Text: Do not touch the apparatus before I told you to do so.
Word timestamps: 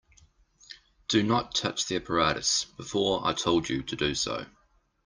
Do 1.09 1.21
not 1.21 1.53
touch 1.53 1.85
the 1.85 1.97
apparatus 1.97 2.65
before 2.65 3.23
I 3.23 3.33
told 3.33 3.69
you 3.69 3.83
to 3.83 3.95
do 3.95 4.15
so. 4.15 4.47